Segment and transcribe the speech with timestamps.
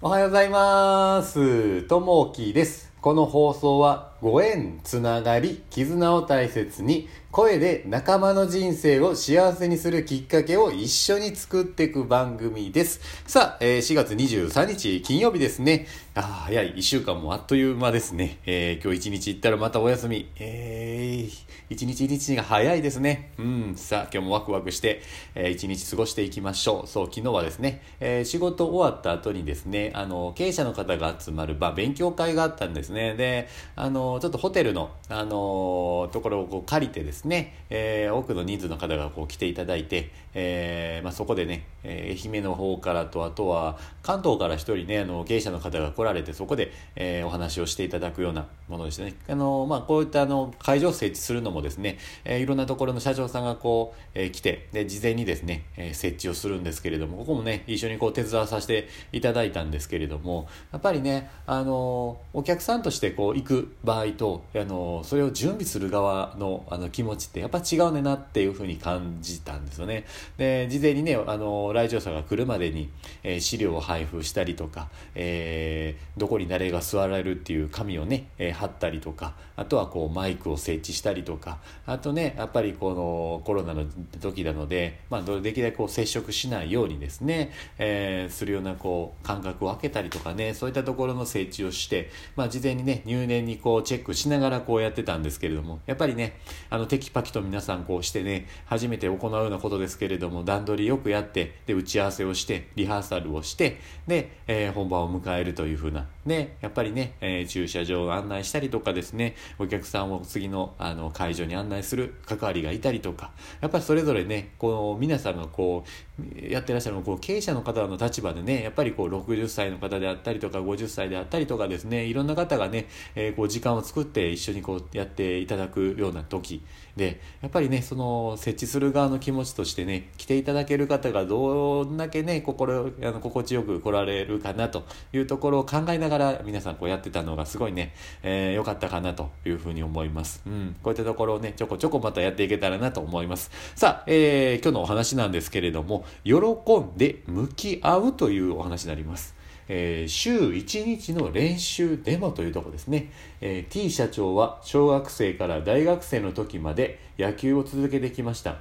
[0.00, 1.82] おはようございます。
[1.82, 2.92] ともきです。
[3.08, 13.00] この放送はご縁、つながり、絆を大切に、声で仲間の人生を幸せにするきっかけを一緒に作っていく番組です。
[13.26, 15.86] さあ、えー4月23日金曜日ですね。
[16.14, 18.38] あー早い、1週間もあっという間ですね。
[18.44, 20.28] えー今日1日行ったらまたお休み。
[20.40, 21.30] えー、
[21.70, 23.30] 一日一日が早いですね。
[23.38, 25.02] うん、さあ、今日もワクワクして、
[25.36, 26.88] えー一日過ごしていきましょう。
[26.88, 32.97] そう、昨日はですね、えー仕事終わった後にですね、あの、経営者の方が集まる、まあ、勉強会があったんですね。
[32.98, 49.14] ねで、あの、ちょっとホテルの、あの、ところをこう借りてですね、えー多くの人数の方がこう来ていただいて、えーまあ、そこでね、えー愛媛の方からと、あとは関東から一人ね、あの、経営者の方が来られて、そこで、えーお話をしていただくようなものでしたね。
[49.28, 70.04] あの、まあ、こういったあの、会場を設置するのもですね、えーいろんなところの社長さんがこう、えー来て、で、事前にですね、えー設置をするんですけれども、ここもね、一緒にこう手伝わさせていただいたんですけれども、やっぱりね、あの、お客さんとしてこう行く場合と、あの、それを準備する側のあの気持ちってやっぱ違うねなっていうふうに感じたんですよね。
[70.36, 72.90] で、事前にね、あの、来場者が来るまでに、
[73.22, 83.84] えー資料を配布したりとか、えーどこに誰が座られるっていう紙をね、えー貼ったりとか、あとはこうマイクを設置したりとか、あとね、やっぱりこのコロナの
[84.20, 96.36] 時なので、まあ、できるだけこう接触しないようにですね、えーするようなこう間隔を空けたりとかね、そういったところの設置をして、まあ、事前にね、入念にこうチェックしながらこうやってたんですけれども、やっぱりね、
[96.70, 126.62] あのテキパキと皆さんこうしてね、初めて行うようなことですけれども、段取りよくやって、で、打ち合わせをして、リハーサルをして、で、えー本番を迎えるというふうな、ね、やっぱりね、えー駐車場を案内したりとかですね、お客さんを次のあの会場に案内する関わりがいたりとか、やっぱりそれぞれね、こう、皆さんがこう、やってらっしゃるのこう経営者の方の立場でね、やっぱりこう、60歳の方であったりとか、50歳であったりとかですね、いろんな方がね、えーこう、時間を作って一緒にこう、やっていただくような時
[126.96, 140.42] で、やっぱりね、その、設置する側の気持ちとしてね、来ていただける方がどんだけね、心、あの、心地よく来られるかなというところを考えながら皆さんこうやってたのがすごいね、えー良かったかなというふうに思います。
[140.46, 140.76] うん。
[140.82, 143.50] こういったところをね、ちょこちょこまたやっていけたらなと思います。
[143.76, 149.37] さあ、えー今日のお話なんですけれども、喜んで向き合うというお話になります。
[149.68, 158.56] えー週1日の練習デモというとこですね、えー T 社長は小学生から大学生の時まで野球を続けてきました。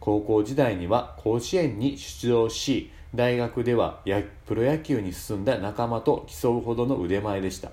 [0.00, 4.00] 高校時代には甲子園に出場し大学では
[4.46, 7.70] プロ野球に進んだ仲間と競うほどの腕前でした。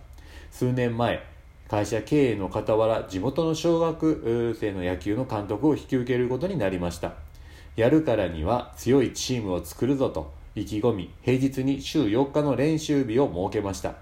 [0.52, 1.24] 数年前
[1.68, 7.14] 会社経営の傍ら地元の小学生の野球の監督を引き受けることになりました。
[7.76, 13.96] やるからには強いチームを作るぞと意気込み平日に週4日の練習日を設けました。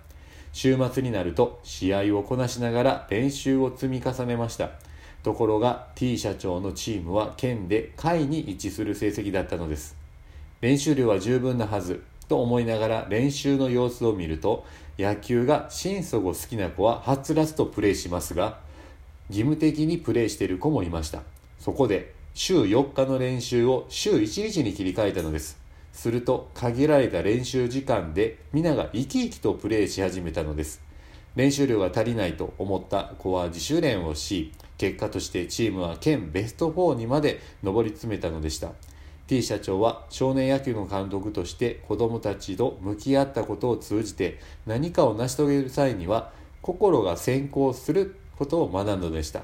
[0.54, 4.72] 週末になると試合をこなしながら練習を積み重ねました。
[5.24, 9.96] ところが T 社長のチームは県で下位に位置する成績だったのです。
[10.62, 14.66] 練習量は十分なはずと思いながら練習の様子を見ると
[14.98, 18.60] 野球が心底好きな子ははつらつとプレーしますが
[19.30, 21.22] 義務的にプレーしている子もいました。
[21.60, 25.67] そこで週4日の練習を週1日に切り替えたのです。
[25.98, 30.80] すると限られた練習時間で皆が生き生きとプレーし始めたのです。
[31.36, 38.74] 練習量が足りないと思った子は自主練をし結果としてチームは県ベスト4にまで上り詰めたのでした。
[39.26, 46.32] T 社長は少年野球の監督として子どもたちと向き合ったことを通じて何かを成し遂げる際には
[46.62, 49.42] 心が先行することを学んだのでした。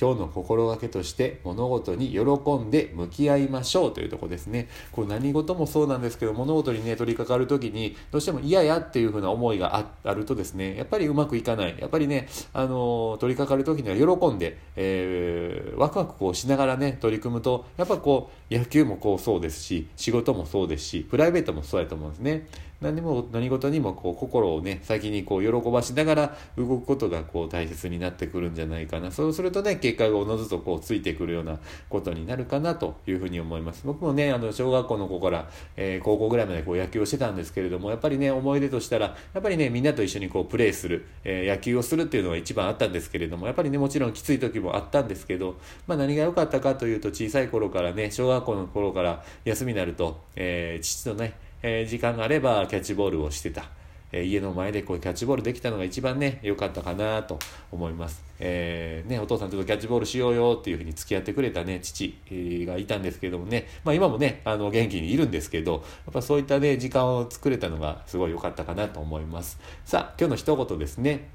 [0.00, 2.20] 今日の心がけとして物事に喜
[2.56, 4.68] んで向き合いましょうというとこですね。
[4.92, 22.46] こう何事もそうなんですけど物事にね取り掛かる時にどうしても嫌やっていうふうな思いがああるとですねやっぱりうまくいかないやっぱりねあの取り掛かる時には喜んで、えーワクワクこうしながらね取り組むとやっぱこう野球もこうそうですし仕事もそうですしプライベートもそうやと思うんですね。
[22.80, 29.10] 何も何事にもこう心をね先にこう喜ばしながら動くことがこう大切になってくるんじゃないかな。
[29.10, 33.86] そうするとね結果がおのずとこうついてくるようなことになるかなというふうに思います。
[33.86, 45.56] 僕もねあの小学校の子から、えー高校ぐらいまでこう野球をしてたんですけれどもやっぱりね思い出としたらやっぱりねみんなと一緒にこうプレーする、えー野球をするっていうのが一番あったんですけれどもやっぱりねもちろんきつい時もあったんですけど、
[45.86, 51.34] まあ、何が良かったかというと小さい頃からね小学校の頃から休みになると、えー父とね
[51.66, 53.64] えー時間があればキャッチボールをしてた、
[54.12, 57.38] え、家の前でこうキャッチボールできたのが一番ね、良かったかなと
[57.72, 58.22] 思います。
[58.38, 69.58] えー、ね、お父さんちょっとキャッチボールしようよっていうふうに付き合ってくれたね、父がいたんですけどもね、まあ今もね、あの元気にいるんですけど、やっぱそういったね、時間を作れたのがすごい良かったかなと思います。
[69.86, 71.30] さあ、今日の一言ですね。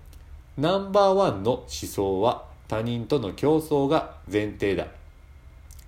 [0.60, 4.86] ナンバーワンの思想は他人との競争が前提だ。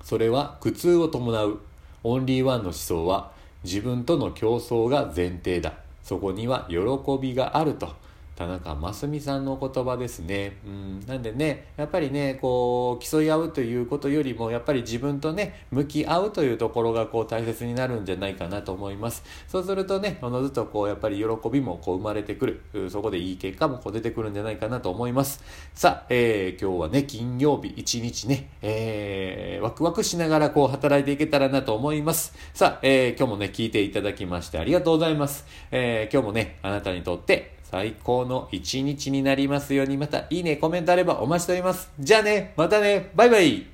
[0.04, 1.60] それは苦痛を伴う。
[2.04, 5.74] オンリーワンの思想は自分との競争が前提だ。
[6.04, 6.78] そこには喜
[7.22, 7.94] びがあると。
[8.42, 10.58] 田中真澄さんの言葉ですね。
[10.66, 19.24] うん、なんでね、やっぱりね、こう、競い合うということよりも、やっぱり自分とね、向き合うというところがこう大切になるんじゃないかなと思います。
[19.48, 22.90] そうするとね、おのずとこう、やっぱり喜びもこう生まれてくる。
[22.90, 25.44] そこでいい結果もこう出てくるんじゃないかなと思います。
[25.76, 32.34] さあ、えー、今日はね、金曜日一日ね、えー、ワクワクしながらこう働いていけたらなと思います。
[32.54, 35.46] さあ、えー、今日もね、聞いていただきましてありがとうございます。
[35.70, 41.90] えー、今日もね、あなたにとって最高の一日になりますように、またいいね、コメントあればお待ちしております。
[41.98, 43.66] じゃあね、またね、バイバイ